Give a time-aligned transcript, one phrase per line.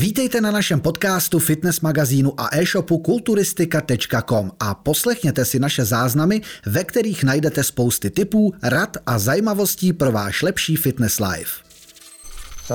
[0.00, 6.84] Vítejte na našem podcastu, fitness magazínu a e-shopu kulturistika.com a poslechněte si naše záznamy, ve
[6.84, 11.62] kterých najdete spousty tipů, rad a zajímavostí pro váš lepší fitness life.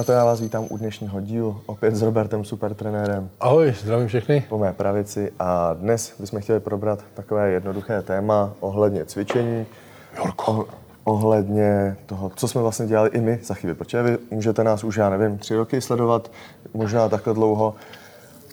[0.05, 3.29] to já vás vítám u dnešního dílu, opět s Robertem Supertrenérem.
[3.39, 4.45] Ahoj, zdravím všechny.
[4.49, 9.65] Po mé pravici a dnes bychom chtěli probrat takové jednoduché téma ohledně cvičení.
[10.17, 10.67] Jorko
[11.05, 13.73] ohledně toho, co jsme vlastně dělali i my za chyby.
[13.73, 16.31] Protože vy můžete nás už, já nevím, tři roky sledovat,
[16.73, 17.75] možná takhle dlouho,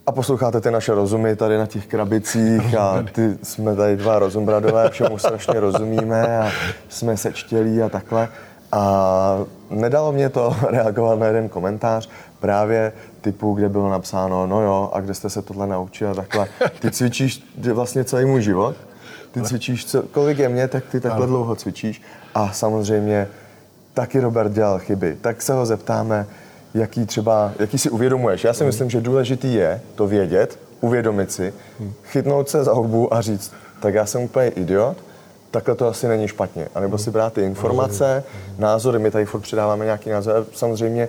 [0.06, 4.90] a posloucháte ty naše rozumy tady na těch krabicích a ty jsme tady dva rozumbradové,
[4.90, 6.50] všemu strašně rozumíme a
[6.88, 8.28] jsme sečtělí a takhle.
[8.72, 12.08] A nedalo mě to reagovat na jeden komentář,
[12.40, 16.48] právě typu, kde bylo napsáno, no jo, a kde jste se tohle naučil a takhle.
[16.80, 18.76] Ty cvičíš vlastně celý můj život,
[19.32, 22.02] ty cvičíš, co, kolik je mě, tak ty takhle dlouho cvičíš.
[22.34, 23.28] A samozřejmě
[23.94, 25.16] taky Robert dělal chyby.
[25.20, 26.26] Tak se ho zeptáme,
[26.74, 28.44] jaký třeba, jaký si uvědomuješ.
[28.44, 31.54] Já si myslím, že důležitý je to vědět, uvědomit si,
[32.04, 34.96] chytnout se za hubu a říct, tak já jsem úplně idiot,
[35.50, 36.68] takhle to asi není špatně.
[36.74, 38.24] A nebo si brát ty informace,
[38.58, 40.46] názory, my tady furt přidáváme nějaký názor.
[40.54, 41.08] Samozřejmě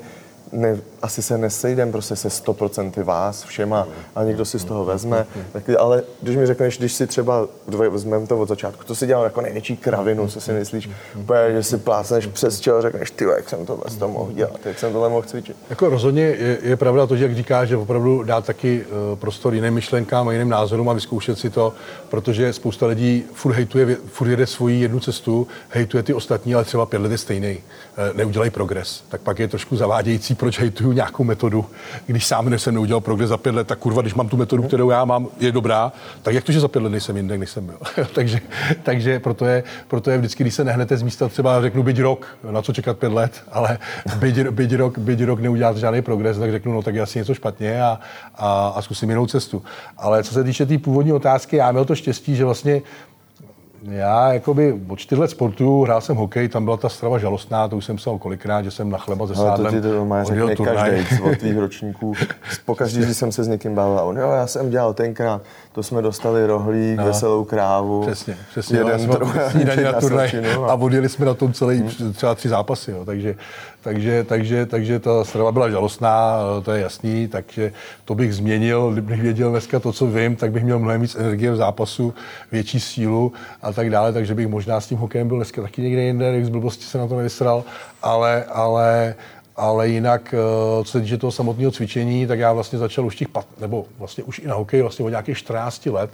[0.53, 5.25] ne, asi se nesejdem prostě se 100% vás všema a někdo si z toho vezme.
[5.53, 9.23] Tak, ale když mi řekneš, když si třeba, vezmeme to od začátku, to si dělal
[9.23, 13.49] jako největší kravinu, co si myslíš, úplně, že si plásneš přes čelo, řekneš, ty jak
[13.49, 15.55] jsem to mohl dělat, jak jsem tohle mohl cvičit.
[15.69, 19.53] Jako rozhodně je, je pravda to, že jak říkáš, že opravdu dá taky uh, prostor
[19.53, 21.73] jiným myšlenkám a jiným názorům a vyzkoušet si to,
[22.09, 26.85] protože spousta lidí furt hejtuje, furt jede svoji jednu cestu, hejtuje ty ostatní, ale třeba
[26.85, 29.03] pět let je stejný, uh, neudělají progres.
[29.09, 31.65] Tak pak je trošku zavádějící, proč hejtuju nějakou metodu,
[32.05, 34.89] když sám jsem neudělal progres za pět let, tak kurva, když mám tu metodu, kterou
[34.89, 35.91] já mám, je dobrá,
[36.21, 37.77] tak jak to, že za pět let nejsem jinde, než jsem byl.
[38.15, 38.39] takže,
[38.83, 42.27] takže proto, je, proto je vždycky, když se nehnete z místa, třeba řeknu byť rok,
[42.51, 43.77] na co čekat pět let, ale
[44.15, 47.33] byť, byť, rok, byť rok neudělat žádný progres, tak řeknu, no tak je asi něco
[47.33, 47.99] špatně a,
[48.35, 49.63] a, a zkusím jinou cestu.
[49.97, 52.81] Ale co se týče té tý původní otázky, já měl to štěstí, že vlastně
[53.91, 57.77] já jakoby od čtyř let sportu hrál jsem hokej, tam byla ta strava žalostná, to
[57.77, 59.73] už jsem psal kolikrát, že jsem na chleba ze sádlem.
[59.73, 62.13] Ale to ti to má řekne každý od tvých ročníků.
[62.65, 65.41] Pokaždý, když jsem se s někým bavil, on, jo, já jsem dělal tenkrát,
[65.71, 67.05] to jsme dostali rohlík, no.
[67.05, 68.01] veselou krávu.
[68.01, 68.77] Přesně, přesně.
[68.77, 69.19] Jeden jo,
[69.51, 70.31] snídaně na turnaj
[70.67, 72.13] a, a odjeli jsme na tom celý hmm.
[72.13, 73.35] třeba tři zápasy, jo, takže,
[73.81, 77.71] takže, takže, takže ta strava byla žalostná, to je jasný, takže
[78.05, 81.51] to bych změnil, kdybych věděl dneska to, co vím, tak bych měl mnohem víc energie
[81.51, 82.13] v zápasu,
[82.51, 86.01] větší sílu a tak dále, takže bych možná s tím hokejem byl dneska taky někde
[86.01, 87.63] jinde, z blbosti se na to nevysral,
[88.01, 89.15] ale, ale,
[89.55, 93.27] ale jinak, eh, co se týče toho samotného cvičení, tak já vlastně začal už těch,
[93.27, 96.09] pat, nebo vlastně už i na hokej vlastně od nějakých 14 let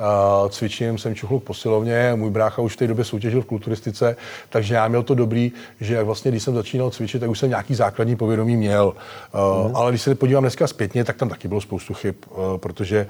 [0.00, 4.16] uh, cvičím, jsem čuchl k posilovně, můj brácha už v té době soutěžil v kulturistice,
[4.48, 7.74] takže já měl to dobrý, že vlastně když jsem začínal cvičit, tak už jsem nějaký
[7.74, 8.92] základní povědomí měl.
[9.68, 9.76] Mm.
[9.76, 12.14] Ale když se podívám dneska zpětně, tak tam taky bylo spoustu chyb,
[12.56, 13.06] protože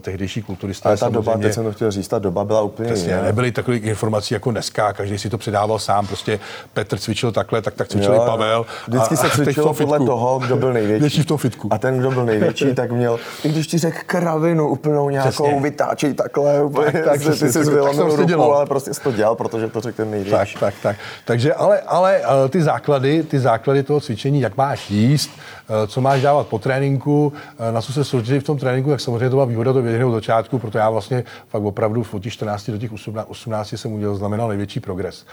[0.00, 0.88] tehdejší kulturisté.
[0.88, 3.22] Ale ta doba, teď jsem to chtěl říct, ta doba byla úplně přesně, jiná.
[3.22, 6.40] Nebyly takové informací jako dneska, každý si to předával sám, prostě
[6.72, 8.66] Petr cvičil takhle, tak tak cvičil jo, i Pavel.
[8.88, 11.22] Vždycky a, se cvičilo podle toho, kdo byl největší.
[11.22, 11.68] v tom fitku.
[11.70, 16.14] A ten, kdo byl největší, tak měl, i když ti řekl kravinu úplnou nějakou, vytáčí
[16.14, 18.54] takhle, úplně, tak, tak, ty jsi vylomil ruku, dělal.
[18.54, 20.54] ale prostě jsi to dělal, protože to řekl ten největší.
[20.54, 20.96] Tak, tak, tak.
[21.24, 26.00] Takže, ale, ale eh, ty základy, ty základy toho cvičení, jak máš jíst, eh, co
[26.00, 29.36] máš dávat po tréninku, eh, na co se soustředit v tom tréninku, tak samozřejmě to
[29.36, 32.78] byla výhoda to vědět od začátku, protože já vlastně fakt opravdu od těch 14 do
[32.78, 32.90] těch
[33.26, 35.26] 18 jsem udělal, znamenal největší progres,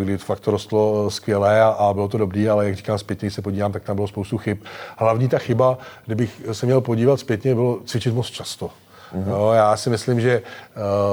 [0.00, 3.42] kdy fakt to rostlo skvěle a, a bylo to dobrý, ale jak říkám zpětně, se
[3.42, 4.58] podívám, tak tam bylo spoustu chyb.
[4.96, 8.70] Hlavní ta chyba, kdybych se měl podívat zpětně, bylo cvičit moc často.
[9.14, 9.26] Mm-hmm.
[9.26, 10.42] No, já si myslím, že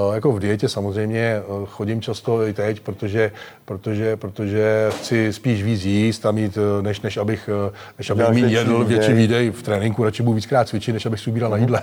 [0.08, 3.32] uh, jako v dietě samozřejmě uh, chodím často i teď, protože,
[3.66, 7.50] protože, protože chci spíš víc jíst a mít, uh, než, než abych,
[7.98, 11.30] než abych mít jedl větší výdej v tréninku, radši budu víckrát cvičit, než abych si
[11.30, 11.54] ubíral mm-hmm.
[11.54, 11.64] na mhm.
[11.64, 11.82] jídle.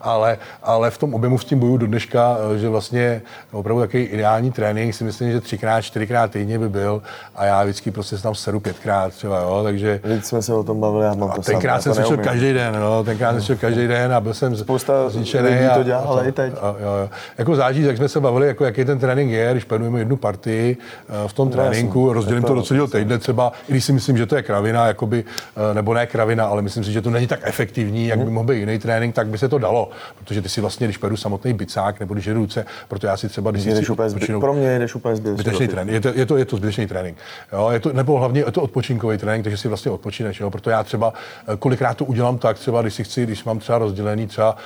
[0.00, 4.52] Ale, ale v tom objemu s tím boju do dneška, že vlastně opravdu takový ideální
[4.52, 7.02] trénink si myslím, že třikrát, čtyřikrát týdně by byl
[7.34, 10.00] a já vždycky prostě tam seru pětkrát třeba, jo, takže...
[10.02, 13.04] Teď jsme se o tom bavili, já mám to tenkrát jsem cvičil každý den, no,
[13.04, 16.32] tenkrát jsem cvičil každý den a byl jsem Spousta zničený lidí to dělá, ale i
[16.32, 16.52] teď.
[16.60, 17.10] A, jo, jo.
[17.38, 20.76] Jako záží, jak jsme se bavili, jako jaký ten trénink je, když plánujeme jednu partii
[21.08, 23.92] eh, v tom no, tréninku, rozdělím to, to do celého týdne třeba, i když si
[23.92, 25.24] myslím, že to je kravina, jakoby,
[25.70, 28.34] eh, nebo ne kravina, ale myslím si, že to není tak efektivní, jak by mhm.
[28.34, 29.90] mohl být jiný trénink, tak by se to dalo.
[30.18, 33.28] Protože ty si vlastně, když půjdu samotný bicák, nebo když jedu ruce, proto já si
[33.28, 35.94] třeba, když jdeš úplně zby, pro mě jdeš úplně zbytečný trénink.
[35.94, 37.16] Je to, je to, je to zbytečný trénink.
[37.52, 40.40] Jo, je to, nebo hlavně je to odpočinkový trénink, takže si vlastně odpočineš.
[40.40, 41.12] Jo, proto já třeba
[41.48, 44.56] eh, kolikrát to udělám tak, třeba když si chci, když mám třeba rozdělený třeba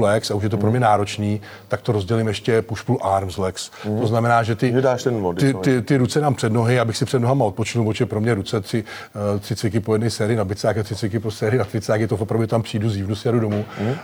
[0.00, 2.98] leg, legs a už je to pro mě náročný, tak to rozdělím ještě push pull
[3.02, 3.70] arms legs.
[3.84, 4.00] Mm.
[4.00, 4.74] To znamená, že ty,
[5.04, 8.06] ten vody, ty, ty, ty, ruce nám před nohy, abych si před nohama odpočinul, protože
[8.06, 8.84] pro mě ruce tři,
[9.34, 12.00] uh, tři cviky po jedné sérii na bicák a tři cviky po sérii na tricák,
[12.00, 13.94] je to opravdu tam přijdu, zívnu si jdu domů mm.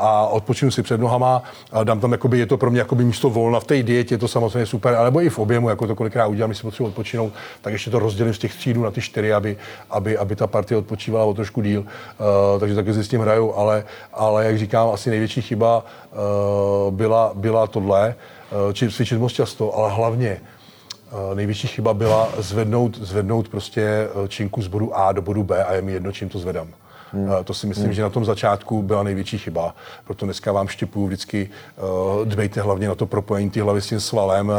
[0.00, 1.42] a odpočinu si před nohama,
[1.72, 4.18] a dám tam, jakoby, je to pro mě jakoby místo volna v té dietě, je
[4.18, 7.32] to samozřejmě super, alebo i v objemu, jako to kolikrát udělám, když si potřebuji odpočinout,
[7.60, 9.56] tak ještě to rozdělím z těch třídů na ty čtyři, aby,
[9.90, 11.80] aby, aby ta partie odpočívala o trošku díl.
[11.80, 16.94] Uh, takže taky si s tím hraju, ale, ale jak říkám, asi největší chyba uh,
[16.94, 18.14] byla, byla tohle,
[18.66, 20.40] uh, či cvičit moc často, ale hlavně
[21.34, 25.82] největší chyba byla zvednout, zvednout prostě činku z bodu A do bodu B a je
[25.82, 26.68] mi jedno, čím to zvedám.
[27.12, 27.30] Hmm.
[27.44, 27.94] To si myslím, hmm.
[27.94, 29.74] že na tom začátku byla největší chyba.
[30.04, 31.50] Proto dneska vám štěpuju vždycky,
[32.18, 34.54] uh, dbejte hlavně na to propojení té hlavy s tím svalem, uh,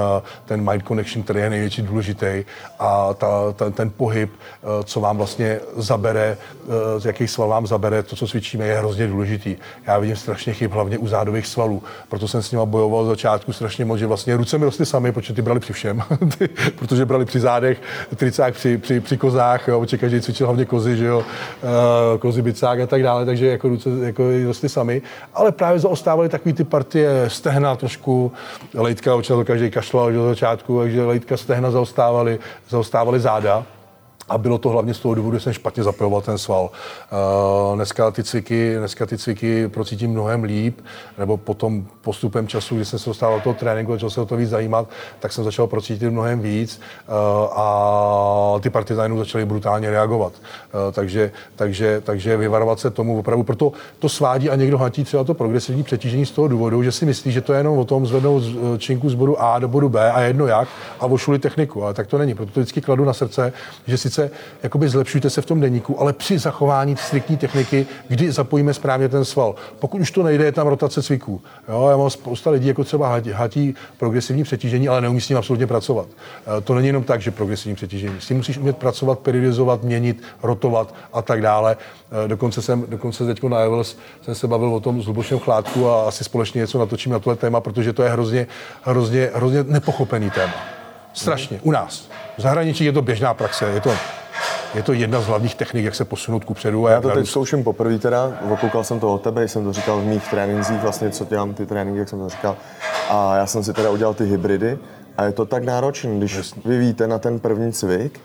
[0.45, 2.45] ten mind connection, který je největší důležitý
[2.79, 7.67] a ta, ta, ten pohyb, uh, co vám vlastně zabere, uh, z jakých sval vám
[7.67, 9.55] zabere, to, co cvičíme, je hrozně důležitý.
[9.87, 11.83] Já vidím strašně chyb, hlavně u zádových svalů.
[12.09, 15.11] Proto jsem s nimi bojoval z začátku strašně moc, že vlastně ruce mi rostly sami,
[15.11, 16.03] protože ty brali při všem.
[16.75, 17.81] protože brali při zádech,
[18.15, 22.79] tricák při, při, při kozách, jo, každý cvičil hlavně kozy, že jo, uh, kozy bicák
[22.79, 25.01] a tak dále, takže jako ruce jako rostly sami,
[25.33, 28.31] ale právě zaostávaly takový ty partie stehna trošku,
[28.73, 32.39] lejtka, to každý kašlal do začátku, takže lejtka stehna zaostávaly,
[32.69, 33.65] zaostávaly záda
[34.29, 36.69] a bylo to hlavně z toho důvodu, že jsem špatně zapojoval ten sval.
[37.69, 40.79] Uh, dneska ty cviky, dneska ty cviky procítím mnohem líp,
[41.17, 44.37] nebo potom postupem času, kdy jsem se dostal do toho tréninku, začal se o to
[44.37, 44.89] víc zajímat,
[45.19, 47.13] tak jsem začal procítit mnohem víc uh,
[47.59, 50.33] a ty partizánů začaly brutálně reagovat.
[50.33, 55.23] Uh, takže, takže, takže vyvarovat se tomu opravdu, proto to svádí a někdo hatí třeba
[55.23, 58.07] to progresivní přetížení z toho důvodu, že si myslí, že to je jenom o tom
[58.07, 58.43] zvednout
[58.77, 60.67] činku z bodu A do bodu B a jedno jak
[60.99, 62.35] a ošuli techniku, ale tak to není.
[62.35, 63.53] Proto to vždycky kladu na srdce,
[63.87, 64.31] že sice sice
[64.63, 69.25] jakoby zlepšujte se v tom deníku, ale při zachování striktní techniky, kdy zapojíme správně ten
[69.25, 69.55] sval.
[69.79, 71.41] Pokud už to nejde, je tam rotace cviků.
[71.69, 75.67] Jo, já mám spousta lidí, jako třeba hatí, progresivní přetížení, ale neumí s tím absolutně
[75.67, 76.07] pracovat.
[76.57, 78.15] E, to není jenom tak, že progresivní přetížení.
[78.19, 81.77] S tím musíš umět pracovat, periodizovat, měnit, rotovat a tak dále.
[82.25, 85.89] E, dokonce jsem, dokonce teď na Evels jsem se bavil o tom s Lubošem Chládku
[85.89, 88.47] a asi společně něco natočím na tohle téma, protože to je hrozně,
[88.81, 90.76] hrozně, hrozně nepochopený téma.
[91.21, 91.59] Strašně.
[91.63, 92.09] U nás.
[92.37, 93.65] V zahraničí je to běžná praxe.
[93.65, 93.91] Je to
[94.75, 96.87] je to jedna z hlavních technik, jak se posunout ku předu.
[96.87, 99.99] A já to teď zkouším poprvé teda, okoukal jsem to od tebe, jsem to říkal
[99.99, 102.57] v mých trénincích, vlastně co dělám ty tréninky, jak jsem to říkal.
[103.09, 104.77] A já jsem si teda udělal ty hybridy
[105.17, 106.61] a je to tak náročné, když Jasně.
[106.65, 108.19] vy víte na ten první cvik,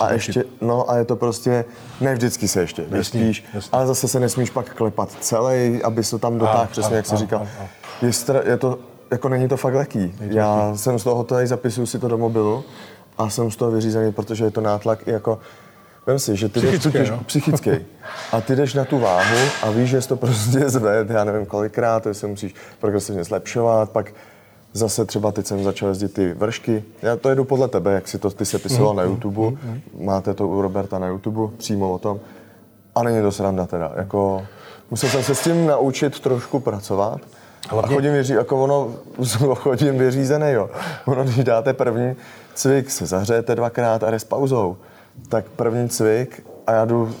[0.00, 1.64] a ještě, no a je to prostě,
[2.00, 6.38] ne vždycky se ještě vyspíš, ale zase se nesmíš pak klepat celý, aby se tam
[6.38, 7.40] dotáhl, přesně jak jsi říkal.
[7.60, 7.68] A, a.
[8.02, 8.78] Je, stra, je to,
[9.10, 10.14] jako není to fakt lehký.
[10.20, 12.64] Já jsem z toho tady zapisuju si to do mobilu
[13.18, 15.38] a jsem z toho vyřízený, protože je to nátlak i jako
[16.06, 17.20] Vem si, že ty psychický, jdeš, no.
[17.26, 17.70] psychický.
[18.32, 21.46] A ty jdeš na tu váhu a víš, že jsi to prostě zved, já nevím
[21.46, 24.12] kolikrát, to se musíš progresivně zlepšovat, pak
[24.72, 26.84] zase třeba teď jsem začal jezdit ty vršky.
[27.02, 29.40] Já to jedu podle tebe, jak si to ty se pisoval mm, na YouTube.
[29.40, 29.80] Mm, mm.
[30.04, 32.20] Máte to u Roberta na YouTube, přímo o tom.
[32.94, 33.92] A není to sranda teda.
[33.96, 34.46] Jako,
[34.90, 37.20] musel jsem se s tím naučit trošku pracovat.
[37.68, 37.94] Hlavně...
[37.94, 38.94] A chodím, věří, jako ono,
[39.54, 40.70] chodím vyřízený, jo.
[41.04, 42.16] Ono, když dáte první
[42.54, 44.76] cvik, se zahřejete dvakrát a jde s pauzou
[45.28, 47.14] tak první cvik a já jdu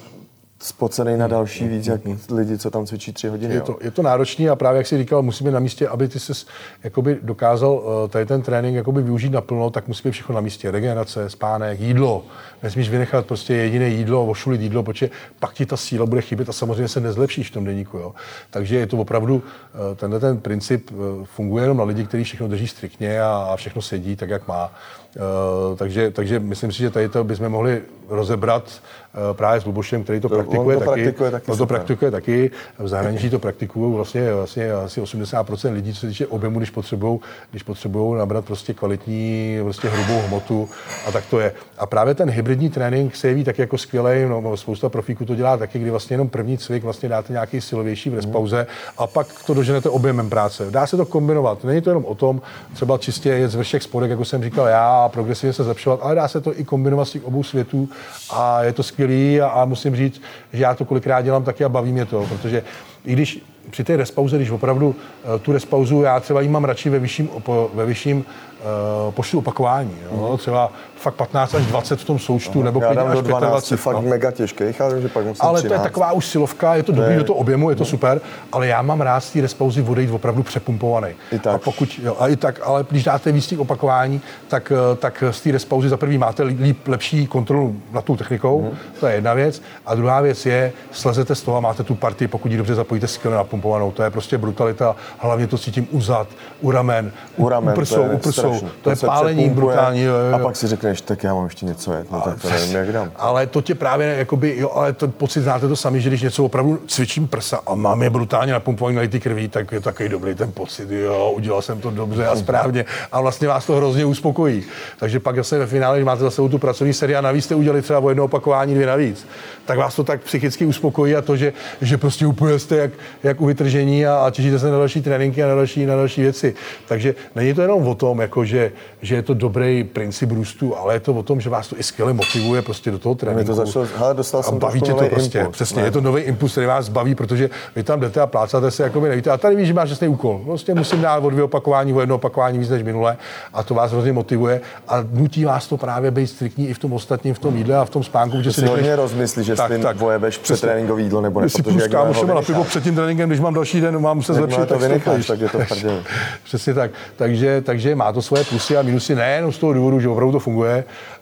[0.58, 2.00] spocený na další víc, jak
[2.30, 3.54] lidi, co tam cvičí tři hodiny.
[3.54, 6.20] Je to, je to náročný a právě jak jsi říkal, musíme na místě, aby ty
[6.20, 6.46] ses
[6.84, 10.70] jakoby dokázal eh, tady ten trénink jakoby využít naplno, tak musí být všechno na místě.
[10.70, 12.24] Regenerace, spánek, jídlo.
[12.62, 16.52] Nesmíš vynechat prostě jediné jídlo, ošulit jídlo, protože pak ti ta síla bude chybět a
[16.52, 17.98] samozřejmě se nezlepšíš v tom deníku.
[17.98, 18.14] Jo.
[18.50, 19.42] Takže je to opravdu,
[19.74, 23.56] eh, tenhle ten princip eh, funguje jenom na lidi, kteří všechno drží striktně a, a
[23.56, 24.72] všechno sedí tak, jak má.
[25.16, 30.04] Uh, takže, takže myslím si, že tady to bychom mohli rozebrat uh, právě s Lubošem,
[30.04, 31.02] který to, to praktikuje, to taky.
[31.02, 31.50] praktikuje taky.
[31.50, 32.50] On to praktikuje taky.
[32.78, 37.20] V zahraničí to praktikují vlastně, vlastně asi 80% lidí, co se týče objemu, když potřebují
[37.50, 40.68] když potřebují nabrat prostě kvalitní, prostě hrubou hmotu
[41.06, 41.52] a tak to je.
[41.78, 45.56] A právě ten hybridní trénink se jeví tak jako skvělý, no, spousta profíků to dělá
[45.56, 48.66] taky, kdy vlastně jenom první cvik vlastně dáte nějaký silovější v respauze
[48.98, 50.70] a pak to doženete objemem práce.
[50.70, 51.64] Dá se to kombinovat.
[51.64, 52.42] Není to jenom o tom,
[52.74, 56.14] třeba čistě je z vršek spodek, jako jsem říkal já, a progresivně se zlepšovat, ale
[56.14, 57.88] dá se to i kombinovat z těch obou světů
[58.30, 60.22] a je to skvělý a, a musím říct,
[60.52, 62.62] že já to kolikrát dělám taky a baví mě to, protože
[63.04, 63.40] i když
[63.70, 67.28] při té respauze, když opravdu uh, tu respauzu, já třeba ji mám radši ve vyšším,
[67.74, 69.98] ve vyšším uh, počtu opakování.
[70.04, 70.36] Jo?
[70.36, 73.76] Třeba fakt 15 až 20 v tom součtu, nebo Já klidně až do 12, 25.
[73.80, 74.02] fakt no.
[74.02, 75.68] mega těžkých, ale že pak musím Ale 13.
[75.68, 78.20] to je taková už silovka, je to dobrý je- do toho objemu, je to super,
[78.52, 81.08] ale já mám rád z té respauzy odejít opravdu přepumpovaný.
[81.32, 81.54] I tak.
[81.54, 85.24] A pokud, jo, a i tak, ale když dáte víc těch opakování, tak, eh, tak
[85.30, 88.70] z té respauzy za prvý máte líp, lepší kontrolu nad tou technikou, Mhm.
[89.00, 89.62] to je jedna věc.
[89.86, 93.06] A druhá věc je, slezete z toho a máte tu partii, pokud ji dobře zapojíte
[93.06, 93.90] skvěle napumpovanou.
[93.90, 96.28] To je prostě brutalita, hlavně to cítím u zad,
[96.60, 98.60] u ramen, U ramen, u prsou, to je u prsou.
[98.82, 100.02] To je se pálení přepumpuje brutální.
[100.02, 102.50] Jo, jo, A pak si řekneš, tak já mám ještě něco jet, no tak to
[102.50, 103.12] nevím, jak dám.
[103.16, 106.44] Ale to tě právě, jakoby, jo, ale ten pocit znáte to sami, že když něco
[106.44, 110.34] opravdu cvičím prsa a mám je brutálně napumpovaný na ty krví, tak je takový dobrý
[110.34, 114.64] ten pocit, jo, udělal jsem to dobře a správně a vlastně vás to hrozně uspokojí.
[114.98, 117.54] Takže pak zase ve finále, když máte za sebou tu pracovní sérii a navíc jste
[117.54, 119.26] udělali třeba o jedno opakování, dvě navíc,
[119.64, 122.90] tak vás to tak psychicky uspokojí a to, že, že prostě úplně jste jak,
[123.22, 126.22] jak u vytržení a, a těšíte se na další tréninky a na další, na další
[126.22, 126.54] věci.
[126.88, 130.94] Takže není to jenom o tom, jako že, že je to dobrý princip růstu, ale
[130.94, 133.54] je to o tom, že vás to i skvěle motivuje prostě do toho tréninku.
[133.54, 135.88] to začalo- hele, dostal a jsem baví trošku tě to prostě, impuls, přesně, ne?
[135.88, 139.00] je to nový impuls, který vás baví, protože vy tam jdete a plácáte se, jako
[139.00, 139.30] by nevíte.
[139.30, 140.40] A tady víš, že máš jasný úkol.
[140.44, 143.16] Prostě musím dát o dvě opakování, o jedno opakování víc než minule
[143.52, 146.92] a to vás hrozně motivuje a nutí vás to právě být striktní i v tom
[146.92, 151.02] ostatním, v tom jídle a v tom spánku, že si hodně rozmyslíš, jestli vojebeš přetréninkový
[151.02, 152.94] jídlo nebo ne, Když si protože půjdu s jakmile ho kámošem na pivo před tím
[152.94, 155.58] tréninkem, když mám další den, mám se zlepšit, tak si vynecháš, tak je to.
[156.44, 156.90] Přesně tak.
[157.16, 160.38] Takže, takže má to svoje plusy a minusy nejenom z toho důvodu, že opravdu to
[160.38, 160.65] funguje,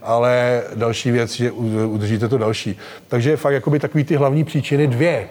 [0.02, 1.50] ale další věc, že
[1.86, 2.78] udržíte to další.
[3.08, 5.28] Takže fakt jakoby takový ty hlavní příčiny dvě.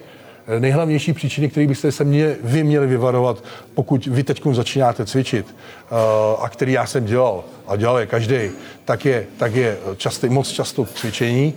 [0.58, 3.44] Nejhlavnější příčiny, které byste se mě, vy měli vyvarovat,
[3.74, 5.94] pokud vy teď začínáte cvičit, eh,
[6.40, 8.50] a který já jsem dělal, a dělal je každý,
[8.84, 11.54] tak je, tak je častý, moc často cvičení,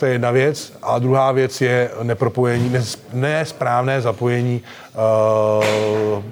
[0.00, 0.72] to je jedna věc.
[0.82, 4.62] A druhá věc je nepropojení, nes- nesprávné zapojení
[4.94, 6.22] uh,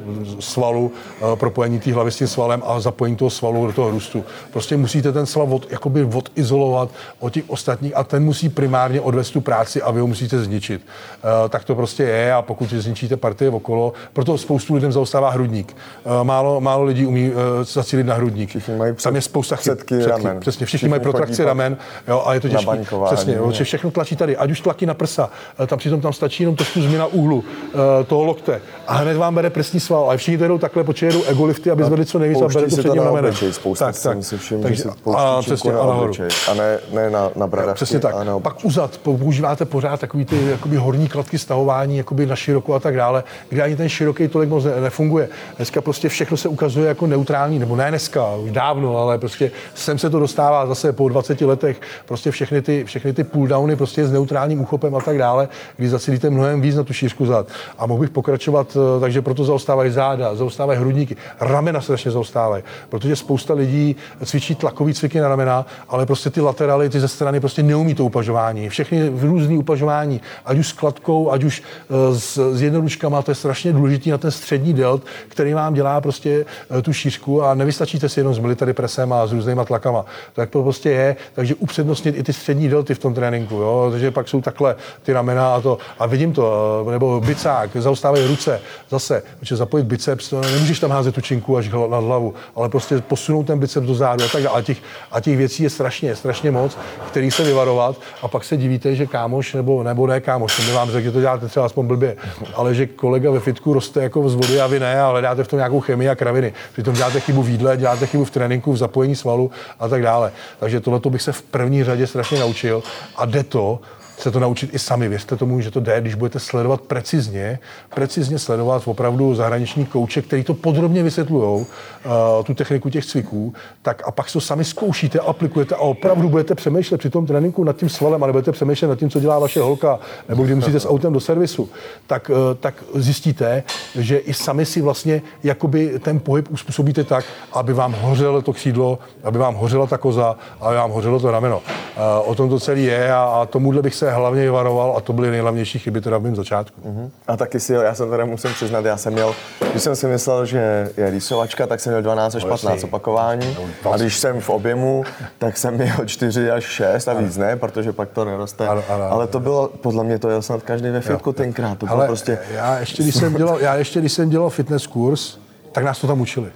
[0.40, 4.24] svalu, uh, propojení té hlavy s tím svalem a zapojení toho svalu do toho růstu.
[4.52, 9.30] Prostě musíte ten sval od, jakoby odizolovat od těch ostatních a ten musí primárně odvést
[9.30, 10.82] tu práci a vy ho musíte zničit.
[10.82, 15.76] Uh, tak to prostě je a pokud zničíte partie okolo, proto spoustu lidem zaostává hrudník.
[16.04, 18.48] Uh, málo, málo lidí umí uh, zacílit na hrudník.
[18.48, 19.74] Všichni mají Tam je spousta chyb.
[19.74, 20.40] předky ramen.
[20.40, 21.76] Přesně, všichni, Všichni mají protrakci ramen
[22.08, 22.84] jo, a je to těžké.
[23.04, 23.64] Přesně, jo, ne?
[23.64, 25.30] že všechno tlačí tady, ať už tlaky na prsa,
[25.62, 29.34] eh, tam přitom tam stačí jenom trošku změna úhlu eh, toho lokte a hned vám
[29.34, 32.42] bere prsní sval, ale všichni to jedou takhle, protože jedou egolifty, aby zvedli co nejvíc
[32.42, 33.34] a bere to si před to tím na ramenem.
[33.50, 36.12] spousta jsem si všiml, Takže- že a přesně, a na nahoru.
[36.50, 37.74] A ne, ne na, na bradavky.
[37.74, 38.14] Přesně tak.
[38.14, 42.74] A na Pak uzad, používáte pořád takový ty jakoby horní kladky stahování jakoby na široko
[42.74, 45.28] a tak dále, kde ani ten široký tolik moc ne, nefunguje.
[45.56, 49.98] Dneska prostě všechno se ukazuje jako neutrální, nebo ne dneska, už dávno, ale prostě sem
[49.98, 54.12] se to dostává zase po 20 letech, prostě všechny ty, všechny ty pulldowny prostě s
[54.12, 57.46] neutrálním uchopem a tak dále, kdy zacílíte mnohem víc na tu šířku zad.
[57.78, 63.16] A mohl bych pokračovat, eh, takže proto zaostávají záda, zaostávají hrudníky, ramena strašně zaostávají, protože
[63.16, 67.62] spousta lidí cvičí tlakový cviky na ramena, ale prostě ty laterály, ty ze strany prostě
[67.62, 68.68] neumí to upažování.
[68.68, 73.34] Všechny různý upažování, ať už s kladkou, ať už eh, s, s jednoručkama, to je
[73.34, 76.44] strašně důležitý na ten střední delt, který vám dělá prostě
[76.78, 80.04] eh, tu šířku a nevystačíte si jenom s military presem a s různýma tlakama.
[80.32, 83.88] Tak to prostě je, takže upřednostnit i ty střední delty v tom tréninku, jo?
[83.90, 86.52] takže pak jsou takhle ty ramena a to, a vidím to,
[86.88, 91.56] eh, nebo bicák, zaostávají ruce, zase, protože zapojit biceps, to nemůžeš tam házet tu činku
[91.56, 94.58] až nad hlavu, ale prostě posunout ten biceps do zádu a tak dále.
[94.58, 94.78] A těch,
[95.12, 96.78] a těch věcí je strašně, strašně moc,
[97.08, 100.90] který se vyvarovat a pak se divíte, že kámoš, nebo, nebo ne kámoš, by vám
[100.90, 102.16] řekl, že to děláte třeba aspoň blbě,
[102.54, 105.48] ale že kolega ve fitku roste jako z vody a vy ne a hledáte v
[105.48, 106.52] tom nějakou chemii a kraviny.
[106.72, 110.32] Přitom děláte chybu v jídle, děláte chybu v tréninku, v zapojení svalu a tak dále.
[110.60, 112.82] Takže tohle bych se v první řadě strašně naučil
[113.16, 113.80] a jde to,
[114.18, 115.08] se to naučit i sami.
[115.08, 117.58] Věřte tomu, že to jde, když budete sledovat precizně,
[117.94, 124.02] precizně sledovat opravdu zahraniční kouče, který to podrobně vysvětlují, uh, tu techniku těch cviků, tak
[124.06, 127.88] a pak to sami zkoušíte, aplikujete a opravdu budete přemýšlet při tom tréninku nad tím
[127.88, 129.98] svalem a nebudete přemýšlet nad tím, co dělá vaše holka,
[130.28, 131.68] nebo kdy musíte s autem do servisu,
[132.06, 133.62] tak, uh, tak zjistíte,
[133.94, 138.98] že i sami si vlastně jakoby ten pohyb uspůsobíte tak, aby vám hořelo to křídlo,
[139.24, 141.56] aby vám hořela ta koza, aby vám hořelo to rameno.
[141.58, 145.12] Uh, o tom to celé je a, a tomuhle bych se hlavně vyvaroval a to
[145.12, 147.10] byly nejhlavnější chyby teda v mém začátku.
[147.28, 149.34] A taky si, já jsem teda musím přiznat, já jsem měl,
[149.70, 152.88] když jsem si myslel, že je rýsovačka, tak jsem měl 12 až No, 15 jasný.
[152.88, 153.56] opakování.
[153.92, 155.04] A když jsem v objemu,
[155.38, 158.68] tak jsem měl 4 až 6 a víc ne, protože pak to neroste.
[158.68, 159.12] Ano, ano, ano.
[159.12, 161.78] Ale to bylo, podle mě to jel snad každý ve fitku tenkrát.
[161.78, 164.86] To bylo Ale prostě, já ještě, když jsem dělal, já ještě, když jsem dělal fitness
[164.86, 165.38] kurz,
[165.72, 166.48] tak nás to tam učili.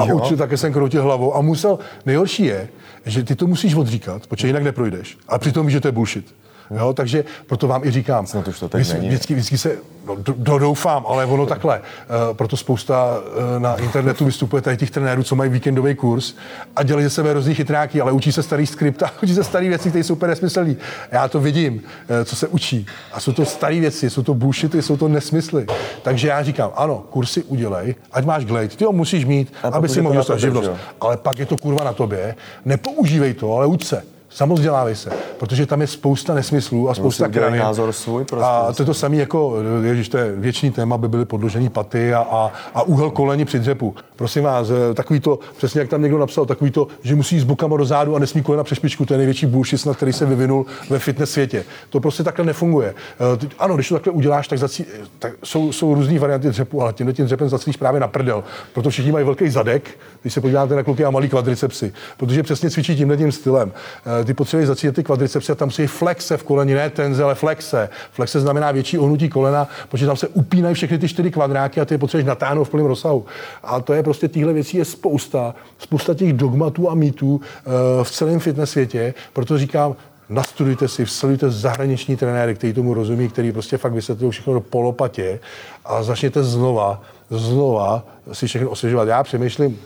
[0.00, 0.16] A Jo.
[0.16, 2.68] učil, také jsem kroutil hlavou a musel, nejhorší je,
[3.06, 5.18] že ty to musíš odříkat, protože jinak neprojdeš.
[5.28, 6.34] A přitom víš, že to je bullshit.
[6.70, 9.08] Jo, takže proto vám i říkám, Snad už to teď není.
[9.08, 11.78] vždycky, vždycky se, no, do, doufám, ale ono takhle.
[11.80, 16.34] Uh, proto spousta uh, na internetu vystupuje tady těch trenérů, co mají víkendový kurz
[16.76, 19.68] a dělají ze sebe různý chytráky, ale učí se starý skript a učí se staré
[19.68, 20.76] věci, které jsou úplně nesmyslný.
[21.12, 21.80] Já to vidím, uh,
[22.24, 22.86] co se učí.
[23.12, 25.66] A jsou to staré věci, jsou to bullshity, jsou to nesmysly.
[26.02, 28.68] Takže já říkám, ano, kursy udělej, ať máš glade.
[28.68, 30.68] Ty ho musíš mít, A aby si mohl dostat živnost.
[30.68, 30.76] jo?
[31.00, 32.34] Ale pak je to kurva na tobě.
[32.64, 34.02] Nepoužívej to, ale uč se.
[34.36, 37.60] Samozdělávej se, protože tam je spousta nesmyslů a spousta kravin.
[37.60, 38.46] názor svůj prostě.
[38.46, 42.14] A to je to samé jako, ježiš, to je věčný téma, by byly podložený paty
[42.14, 43.94] a, a, a úhel koleni při dřepu.
[44.16, 47.40] Prosím vás, eh, takový to, přesně jak tam někdo napsal, takový to, že musí jít
[47.40, 50.12] s bokama do zádu a nesmí kolena přes špičku, to je největší bullshit, snad, který
[50.12, 51.64] se vyvinul ve fitness světě.
[51.90, 52.94] To prostě takhle nefunguje.
[53.34, 54.86] Eh, Ano, když to takhle uděláš, tak, zací,
[55.18, 58.44] tak jsou, jsou různé varianty dřepu, ale tímhle tím dřepem zacílíš právě na prdel.
[58.72, 59.90] Proto všichni mají velký zadek,
[60.22, 63.72] když se podíváte na kluky a malý kvadricepsy, protože přesně cvičí tímhle tím stylem.
[64.26, 67.88] Ty potřebuješ zacílit ty kvadricepsy a tam musí flexe v koleni, ne tenze, ale flexe.
[68.12, 71.94] Flexe znamená větší ohnutí kolena, protože tam se upínají všechny ty čtyři kvadráky a ty
[71.94, 73.26] je potřebuješ natáhnout v plném rozsahu.
[73.62, 77.70] A to je prostě těchto věcí je spousta, spousta těch dogmatů a mýtů eh,
[78.04, 79.96] v celém fitness světě, proto říkám,
[80.28, 85.40] nastudujte si, sledujte zahraniční trenéry, kteří tomu rozumí, který prostě fakt vysvětlují všechno do polopatě
[85.84, 89.08] a začněte znova, znova si všechno osvěžovat.
[89.08, 89.78] Já přemýšlím,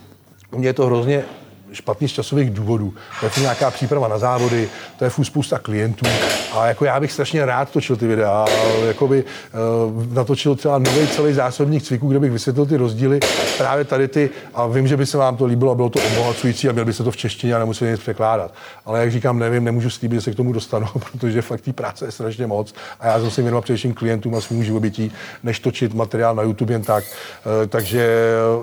[0.56, 1.25] mě je to hrozně
[1.73, 2.95] špatný z časových důvodů.
[3.21, 6.07] To je nějaká příprava na závody, to je spousta klientů
[6.53, 8.47] a jako já bych strašně rád točil ty videa,
[8.87, 13.21] jakoby uh, natočil třeba nový celý zásobník cviků, kde bych vysvětlil ty rozdíly,
[13.59, 16.69] právě tady ty a vím, že by se vám to líbilo a bylo to obohacující
[16.69, 18.55] a měl by se to v češtině a nemuseli nic překládat.
[18.87, 22.05] Ale jak říkám, nevím, nemůžu slíbit, že se k tomu dostanu, protože fakt té práce
[22.05, 25.12] je strašně moc a já jsem si věnoval především klientům a svým živobytí,
[25.43, 27.05] než točit materiál na YouTube jen tak.
[27.05, 28.17] Eh, Takže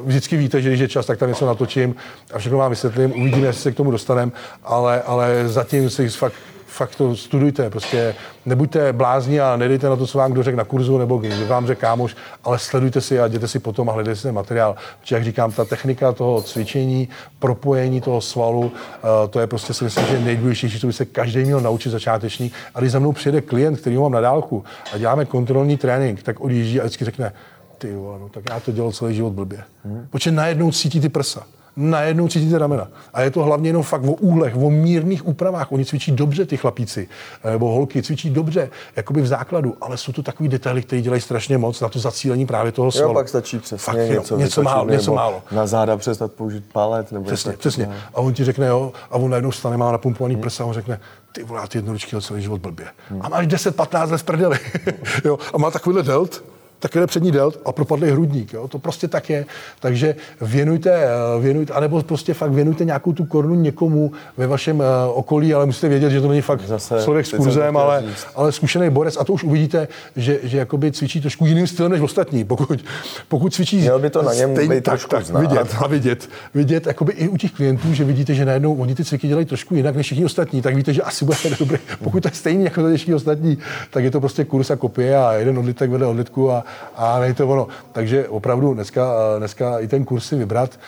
[0.03, 1.95] vždycky víte, že když je čas, tak tam něco natočím
[2.33, 2.96] a všechno vám vysvětlím.
[3.05, 4.31] Uvidíme, jestli se k tomu dostaneme,
[4.63, 6.33] ale, ale zatím si fakt
[6.77, 10.63] fakt to studujte, prostě nebuďte blázni a nedejte na to, co vám kdo řekl na
[10.63, 14.15] kurzu nebo kdo vám řekl kámoš, ale sledujte si a jděte si potom a hledejte
[14.15, 14.75] si ten materiál.
[14.99, 19.83] Protože jak říkám, ta technika toho cvičení, propojení toho svalu, eh, to je prostě si
[19.83, 22.51] myslím, že nejdůležitější, co by se každý měl naučit začátečný.
[22.75, 24.63] A když za mnou přijede klient, který ho mám na dálku
[24.93, 27.33] a děláme kontrolní trénink, tak odjíždí a vždycky řekne,
[27.77, 29.63] ty vole, no tak já to dělal celý život blbě.
[29.85, 30.07] Hmm.
[30.09, 31.43] Protože najednou cítí ty prsa
[31.77, 32.87] najednou cítíte ramena.
[33.13, 35.71] A je to hlavně jenom fakt o úhlech, o mírných úpravách.
[35.71, 37.07] Oni cvičí dobře, ty chlapíci,
[37.51, 41.57] nebo holky cvičí dobře, jakoby v základu, ale jsou to takový detaily, které dělají strašně
[41.57, 43.09] moc na to zacílení právě toho svalu.
[43.09, 45.41] Jo, pak stačí přesně Fakt něco, něco vytočit, málo, něco málo.
[45.51, 47.11] Na záda přestat použít palet.
[47.11, 47.89] Nebo Přesně, něco přesně.
[48.13, 50.41] A on ti řekne, jo, a on najednou stane, má napumpovaný hmm.
[50.41, 50.99] prsa a on řekne,
[51.31, 52.85] ty vole, já ty jednoručky celý život blbě.
[53.09, 53.21] Hmm.
[53.23, 54.59] A máš 10-15 let v prdeli.
[55.25, 56.43] jo, a má takovýhle delt,
[56.79, 58.53] takovýhle přední delt a propadlý hrudník.
[58.53, 58.67] Jo?
[58.67, 59.45] To prostě tak je.
[59.79, 64.85] Takže věnujte, eh, věnujte, anebo prostě fakt věnujte nějakou tu korunu někomu ve vašem eh,
[65.13, 68.27] okolí, ale musíte vědět, že to není fakt Zase člověk s kurzem, ale, říct.
[68.35, 69.17] ale zkušený borec.
[69.19, 72.43] A to už uvidíte, že, že jakoby cvičí trošku jiným stylem než ostatní.
[72.45, 72.79] Pokud,
[73.27, 75.39] pokud cvičí Mělo by to na něm stejně- být tak, tak, znát.
[75.39, 79.05] vidět a vidět, vidět jakoby i u těch klientů, že vidíte, že najednou oni ty
[79.05, 81.77] cviky dělají trošku jinak než všichni ostatní, tak víte, že asi bude dobrý.
[82.03, 83.57] Pokud to je stejný jako všichni ostatní,
[83.91, 86.63] tak je to prostě kurz a kopie a jeden odlitek vede odlitku a,
[86.95, 87.67] a není to ono.
[87.91, 90.79] Takže opravdu dneska, eh, dneska i ten kurz si vybrat,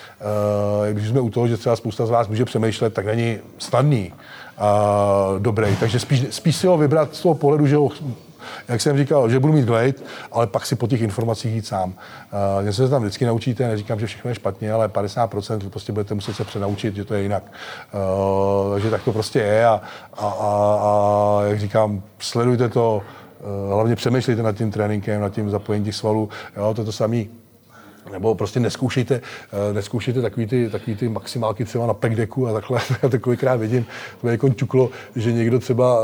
[0.89, 4.13] eh, když jsme u toho, že třeba spousta z vás může přemýšlet, tak není snadný
[4.57, 5.75] a dobrý.
[5.75, 7.89] Takže spíš, spíš si ho vybrat z toho pohledu, že ho
[8.67, 9.93] jak jsem říkal, že budu mít glade,
[10.31, 11.93] ale pak si po těch informacích jít sám.
[12.63, 16.35] Něco se tam vždycky naučíte, neříkám, že všechno je špatně, ale 50% prostě budete muset
[16.35, 17.43] se přenaučit, že to je jinak.
[18.73, 19.81] Takže tak to prostě je a,
[20.17, 23.01] a, a, a jak říkám, sledujte to,
[23.73, 27.23] hlavně přemýšlejte nad tím tréninkem, nad tím zapojením těch svalů, jo, to je to samé.
[28.11, 29.21] Nebo prostě neskoušejte,
[29.69, 32.81] eh, neskoušejte takový ty, takový ty maximálky třeba na pekdeku a takhle.
[33.03, 33.85] Já takovýkrát vidím,
[34.21, 35.99] to je jako ťuklo, že někdo třeba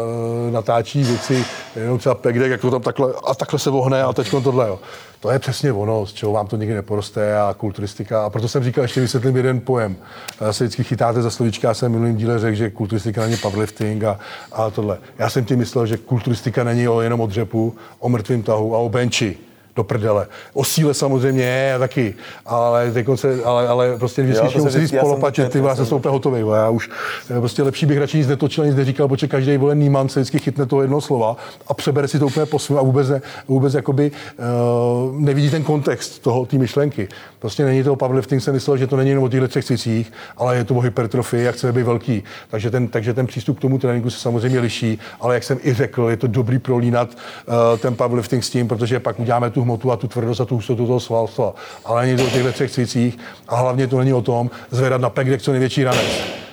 [0.47, 4.13] eh, natáčí věci, jenom třeba pekdek, jak to tam takhle, a takhle se vohne a
[4.13, 4.67] teď tohle.
[4.67, 4.79] Jo.
[5.19, 8.25] To je přesně ono, z čeho vám to nikdy neporoste a kulturistika.
[8.25, 9.95] A proto jsem říkal, ještě vysvětlím jeden pojem.
[10.41, 14.03] Já se vždycky chytáte za slovíčka, já jsem minulým díle řekl, že kulturistika není powerlifting
[14.03, 14.19] a,
[14.51, 14.97] a tohle.
[15.17, 18.77] Já jsem tím myslel, že kulturistika není o, jenom o dřepu, o mrtvém tahu a
[18.77, 19.37] o benči
[19.75, 20.27] do prdele.
[20.53, 22.13] O síle samozřejmě je taky,
[22.45, 26.43] ale, se, ale, ale prostě to se musí taky- ty vole, jsem- jsem úplně hotový.
[26.43, 26.57] vole.
[26.57, 26.89] Já už
[27.37, 30.39] eh, prostě lepší bych radši nic netočil, nic neříkal, protože každý volený man se vždycky
[30.39, 33.73] chytne toho jednoho slova a přebere si to úplně po svém a vůbec, ne, vůbec
[33.73, 37.07] jakoby, uh, nevidí ten kontext toho, té myšlenky.
[37.39, 40.57] Prostě není to powerlifting, jsem myslel, že to není jenom o těchto třech cvicích, ale
[40.57, 42.23] je to o hypertrofii, jak chceme být velký.
[42.49, 45.73] Takže ten, takže ten přístup k tomu tréninku se samozřejmě liší, ale jak jsem i
[45.73, 49.91] řekl, je to dobrý prolínat uh, ten powerlifting s tím, protože pak uděláme tu hmotu
[49.91, 51.53] a tu tvrdost a tu hustotu toho svalstva.
[51.85, 55.09] Ale není to o těchto třech cvicích a hlavně to není o tom zvedat na
[55.09, 56.05] pekdek co největší ranec.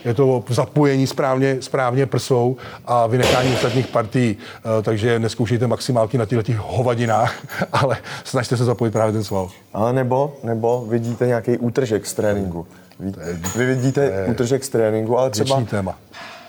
[0.05, 6.19] je to o zapojení správně, správně prsou a vynechání ostatních partí, eh, takže neskoušejte maximálky
[6.19, 7.35] na těchto hovadinách,
[7.73, 9.49] ale snažte se zapojit právě ten sval.
[9.73, 12.67] Ale nebo, nebo vidíte nějaký útržek z tréninku.
[13.01, 13.13] Vy,
[13.57, 15.99] vy vidíte útržek z tréninku, ale třeba téma.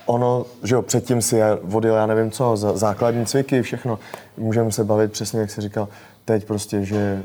[0.06, 4.00] ono, že jo, předtím si vodil, já nevím co, základní cviky, všechno.
[4.38, 5.88] Můžeme se bavit přesně, jak se říkal,
[6.26, 7.24] teď prostě, že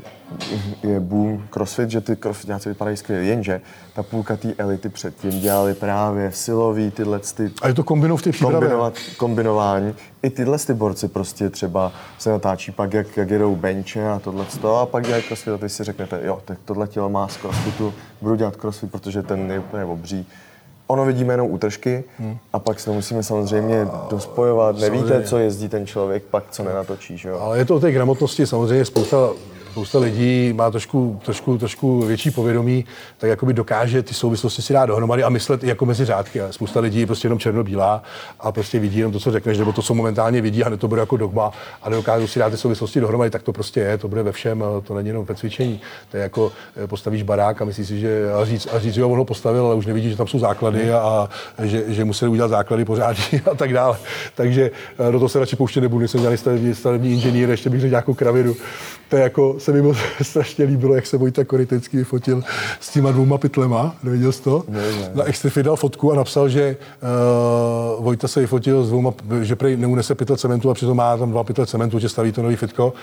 [0.83, 3.61] je boom crossfit, že ty crossfitňáci vypadají skvěle, jenže
[3.93, 7.51] ta půlka té elity předtím dělali právě silový tyhle ty...
[7.61, 9.95] A je to kombinou v té kombinovat, kombinování.
[10.23, 14.45] I tyhle ty borci prostě třeba se natáčí pak, jak, jak jedou benče a tohle
[14.81, 17.93] a pak dělají crossfit a ty si řeknete, jo, tak tohle tělo má z crossfitu,
[18.21, 20.27] budu dělat crossfit, protože ten je úplně obří
[20.89, 22.37] ono vidíme jenom útržky hmm.
[22.53, 24.79] a pak se to musíme samozřejmě dospojovat.
[24.79, 25.27] Nevíte, samozřejmě.
[25.27, 27.17] co jezdí ten člověk, pak co nenatočí.
[27.17, 27.39] Že jo?
[27.39, 29.17] Ale je to o té gramotnosti samozřejmě spousta
[29.79, 32.85] spousta lidí má trošku, trošku, trošku větší povědomí,
[33.17, 36.41] tak jakoby dokáže ty souvislosti si dát dohromady a myslet jako mezi řádky.
[36.41, 38.03] A spousta lidí je prostě jenom černobílá
[38.39, 40.87] a prostě vidí jenom to, co řekneš, nebo to, co momentálně vidí, a ne to
[40.87, 44.07] bude jako dogma a nedokážou si dát ty souvislosti dohromady, tak to prostě je, to
[44.07, 45.81] bude ve všem, to není jenom ve cvičení.
[46.11, 46.51] To je jako
[46.83, 49.65] eh, postavíš barák a myslíš si, že a říct, a říct, že on ho postavil,
[49.65, 53.41] ale už nevidí, že tam jsou základy a, a že, že museli udělat základy pořádně
[53.51, 53.97] a tak dále.
[54.35, 57.81] Takže eh, do toho se radši pouštět nebudu, jsem dělal stavební, stavební inženýr, ještě bych
[57.81, 58.55] řekl nějakou kravidu.
[59.09, 62.43] To je jako, se mi moc strašně líbilo, jak se Vojta Korytecký vyfotil
[62.79, 63.95] s těma dvouma pytlema.
[64.03, 64.63] Neviděl jsi to?
[64.67, 65.11] Ne, ne.
[65.13, 66.77] Na Extrifit dal fotku a napsal, že
[67.97, 71.31] uh, Vojta se vyfotil s dvouma, že prej neunese pytle cementu a přitom má tam
[71.31, 72.93] dva pytle cementu, že staví to nový fitko.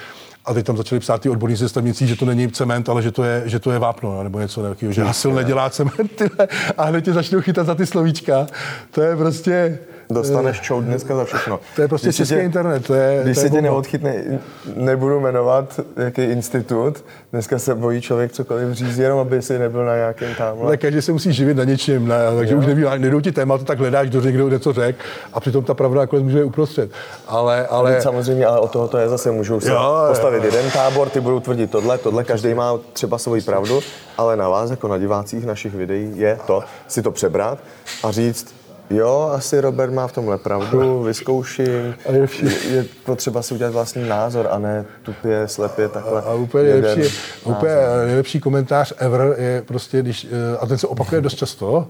[0.45, 3.25] A teď tam začali psát ty odborníci stavnicí, že to není cement, ale že to
[3.25, 6.49] je, že to je vápno, no, nebo něco takového, že Hasil nedělá cement, tyhle,
[6.79, 8.47] a hned tě začnou chytat za ty slovíčka.
[8.91, 9.79] To je prostě,
[10.11, 11.61] Dostaneš čou dneska za všechno.
[11.77, 12.87] To je prostě český tě, internet.
[12.87, 14.41] To je, když to se tě neodchytne,
[14.77, 19.97] nebudu jmenovat, jaký institut, dneska se bojí člověk cokoliv říct, jenom aby si nebyl na
[19.97, 20.57] nějakém tam.
[20.69, 22.61] Tak každý se musí živit na něčem, ne, takže jo.
[22.61, 24.99] už neví, nejdou ti témata, tak hledáš, kdo někdo něco řekl
[25.33, 26.91] a přitom ta pravda nakonec může být uprostřed.
[27.29, 28.03] Ale, ale...
[28.03, 30.45] Samozřejmě, ale o toho to je zase, můžou se jo, postavit jo.
[30.45, 33.81] jeden tábor, ty budou tvrdit tohle, tohle, každý má třeba svoji pravdu,
[34.19, 37.59] ale na vás, jako na divácích našich videí, je to si to přebrat
[38.05, 38.55] a říct,
[38.91, 41.95] Jo, asi Robert má v tomhle pravdu, vyzkouším.
[42.13, 42.29] Je,
[42.71, 46.23] je potřeba si udělat vlastní názor a ne tupě, slepě takhle.
[46.23, 47.73] A, a úplně nejlepší, úplně
[48.07, 51.89] nejlepší komentář ever je prostě, když, eh, a ten se opakuje dost často,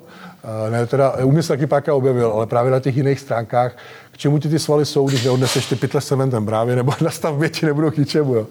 [0.70, 3.76] ne, teda, u mě se taky páka objevil, ale právě na těch jiných stránkách,
[4.16, 7.48] k čemu ti ty svaly jsou, když neodneseš ty pytle cementem právě, nebo na stavbě
[7.48, 8.34] ti nebudou k ničemu.
[8.34, 8.46] Jo.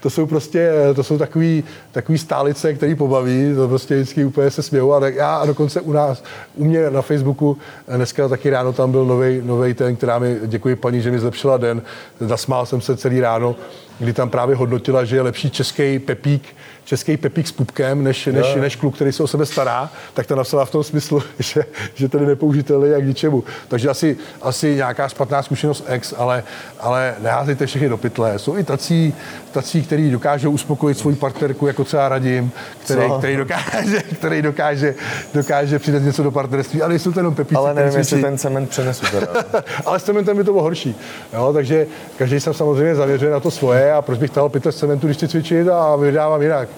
[0.00, 4.62] To jsou prostě, to jsou takový, takový stálice, který pobaví, to prostě vždycky úplně se
[4.62, 4.92] smějou.
[4.92, 6.22] A já a dokonce u nás,
[6.56, 7.58] u mě na Facebooku,
[7.96, 9.04] dneska taky ráno tam byl
[9.42, 11.82] nový ten, která mi, děkuji paní, že mi zlepšila den,
[12.20, 13.56] zasmál jsem se celý ráno,
[13.98, 16.42] kdy tam právě hodnotila, že je lepší český pepík,
[16.84, 20.36] český pepík s pupkem, než, než, než kluk, který se o sebe stará, tak to
[20.36, 23.44] napsala v tom smyslu, že, že je nepoužitelný jak ničemu.
[23.68, 26.42] Takže asi, asi nějaká špatná zkušenost ex, ale,
[26.80, 28.38] ale neházejte všechny do pytle.
[28.38, 29.14] Jsou i tací,
[29.52, 32.52] tací, který dokážou uspokojit svou partnerku, jako třeba Radim,
[32.84, 34.94] který, který, dokáže, který dokáže,
[35.34, 37.56] dokáže přidat něco do partnerství, ale jsou to jenom pepíci.
[37.56, 39.06] Ale nevím, jestli ten cement přenesu
[39.84, 40.96] ale s cementem by to bylo horší.
[41.32, 41.86] Jo, takže
[42.18, 45.16] každý jsem samozřejmě zavěřuje na to svoje a proč bych tahal pytle z cementu, když
[45.16, 46.68] chci cvičit a vydávám jinak.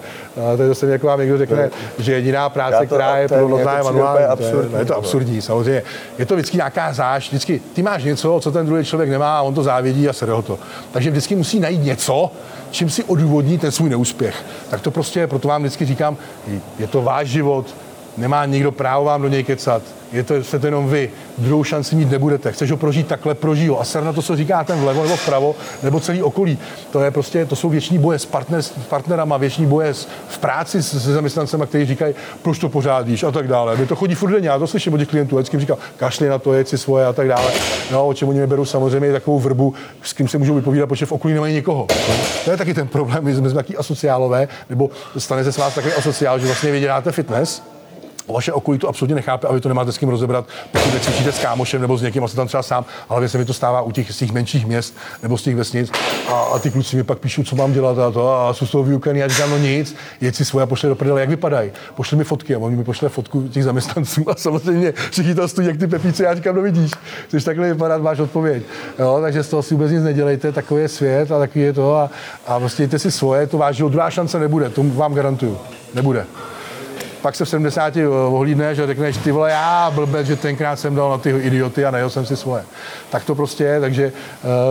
[0.53, 1.69] A to je zase jako vám někdo řekne,
[1.99, 4.25] že jediná práce, to, která je plnohodnotná, je manuální.
[4.79, 5.83] Je to absurdní, samozřejmě.
[6.17, 9.41] Je to vždycky nějaká záž, vždycky ty máš něco, co ten druhý člověk nemá, a
[9.41, 10.59] on to závědí a sere ho to.
[10.91, 12.31] Takže vždycky musí najít něco,
[12.71, 14.45] čím si odůvodní ten svůj neúspěch.
[14.69, 16.17] Tak to prostě, proto vám vždycky říkám,
[16.79, 17.75] je to váš život,
[18.17, 21.09] nemá nikdo právo vám do něj kecat je to, jste to jenom vy.
[21.37, 22.51] Druhou šanci mít nebudete.
[22.51, 23.81] Chceš ho prožít takhle, prožij ho.
[23.81, 26.57] A ser na to, co říká ten vlevo nebo vpravo, nebo celý okolí.
[26.91, 30.37] To je prostě, to jsou věční boje s, partner, s partnerama, věční boje s, v
[30.37, 33.77] práci se zaměstnancema, kteří říkají, proč to pořádíš a tak dále.
[33.77, 36.39] Mě to chodí furt denně, já to slyším od těch klientů, vždycky říkal, kašli na
[36.39, 37.51] to, je si svoje a tak dále.
[37.91, 41.11] No, o čem oni neberou samozřejmě takovou vrbu, s kým se můžou vypovídat, protože v
[41.11, 41.87] okolí nemají nikoho.
[42.45, 45.93] To je taky ten problém, my jsme taky asociálové, nebo stane se s vás takový
[45.93, 47.72] asociál, že vlastně vy děláte fitness,
[48.27, 51.39] vaše okolí to absolutně nechápe a vy to nemáte s kým rozebrat, pokud cvičíte s
[51.39, 54.11] kámošem nebo s někým, asi tam třeba sám, ale se mi to stává u těch,
[54.11, 55.91] z těch menších měst nebo z těch vesnic
[56.27, 58.71] a, a ty kluci mi pak píšou, co mám dělat a to a jsou z
[58.71, 61.71] toho vyukaný, já říkám, no nic, jeď si svoje a pošle do prdele, jak vypadají.
[61.95, 65.67] Pošli mi fotky a oni mi pošle fotku těch zaměstnanců a samozřejmě všichni tam stojí,
[65.67, 66.91] jak ty pepíce, já říkám, no vidíš,
[67.27, 68.63] chceš takhle vypadat, máš odpověď.
[68.99, 71.95] Jo, takže z toho si vůbec nic nedělejte, takový je svět a takový je to
[71.95, 72.09] a,
[72.47, 75.57] a prostě si svoje, to váš druhá šance nebude, to vám garantuju,
[75.93, 76.25] nebude.
[77.23, 77.93] Pak se v 70
[78.29, 81.91] ohlídneš a řekneš, ty vole, já blbec, že tenkrát jsem dal na ty idioty a
[81.91, 82.63] najel jsem si svoje.
[83.09, 84.11] Tak to prostě je, takže,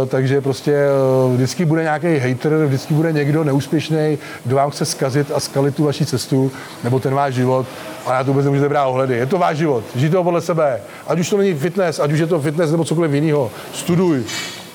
[0.00, 0.84] uh, takže prostě
[1.26, 5.76] uh, vždycky bude nějaký hater, vždycky bude někdo neúspěšný, kdo vám chce zkazit a skalit
[5.76, 6.52] tu vaši cestu
[6.84, 7.66] nebo ten váš život.
[8.06, 9.16] A já to vůbec nemůžete brát ohledy.
[9.16, 9.84] Je to váš život.
[9.96, 10.80] Žijte ho podle sebe.
[11.06, 13.50] Ať už to není fitness, ať už je to fitness nebo cokoliv jiného.
[13.72, 14.24] Studuj,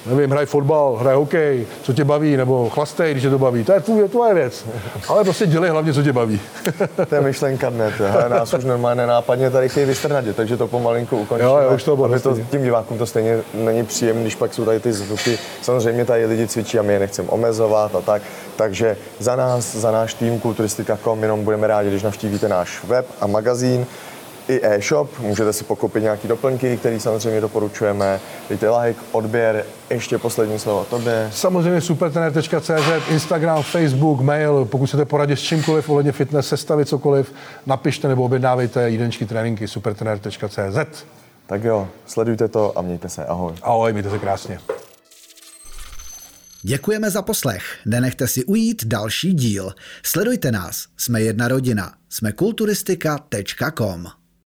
[0.05, 3.63] nevím, hraj fotbal, hraj hokej, co tě baví, nebo chlastej, když tě to baví.
[3.63, 4.65] To je tvůj, tvoje věc.
[5.07, 6.41] Ale prostě dělej hlavně, co tě baví.
[7.09, 11.17] to je myšlenka dne, to nás už normálně nápadně tady chtějí vystrnat, takže to pomalinku
[11.17, 11.49] ukončíme.
[11.49, 14.65] Jo, jo, už to bylo to, tím divákům to stejně není příjemné, když pak jsou
[14.65, 15.37] tady ty zvuky.
[15.61, 18.21] Samozřejmě tady lidi cvičí a my je nechceme omezovat a tak.
[18.55, 23.27] Takže za nás, za náš tým kulturistika.com jenom budeme rádi, když navštívíte náš web a
[23.27, 23.85] magazín
[24.47, 28.19] i e-shop, můžete si pokupit nějaké doplňky, které samozřejmě doporučujeme.
[28.49, 31.29] Dejte like, odběr, ještě poslední slovo tobě.
[31.33, 37.33] Samozřejmě supertrener.cz, Instagram, Facebook, mail, pokud chcete poradit s čímkoliv ohledně fitness, sestavit cokoliv,
[37.65, 41.05] napište nebo objednávejte jídenčky tréninky supertrener.cz.
[41.47, 43.25] Tak jo, sledujte to a mějte se.
[43.25, 43.53] Ahoj.
[43.61, 44.59] Ahoj, mějte se krásně.
[46.61, 47.63] Děkujeme za poslech.
[47.85, 49.73] Nenechte si ujít další díl.
[50.03, 50.87] Sledujte nás.
[50.97, 51.93] Jsme jedna rodina.
[52.09, 54.07] Jsme kulturistika.com.